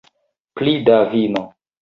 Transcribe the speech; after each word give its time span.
Pli 0.55 0.73
da 0.87 0.97
vino 1.13 1.45